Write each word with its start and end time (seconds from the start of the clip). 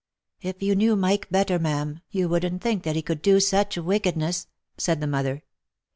"If 0.41 0.63
you 0.63 0.73
knew 0.73 0.95
Mike 0.95 1.29
better, 1.29 1.59
ma'am, 1.59 1.99
you 2.09 2.27
wouldn't 2.27 2.63
think 2.63 2.81
that 2.81 2.95
he 2.95 3.03
could 3.03 3.21
do 3.21 3.39
such 3.39 3.77
wickedness," 3.77 4.47
said 4.75 4.99
the 4.99 5.05
mother. 5.05 5.43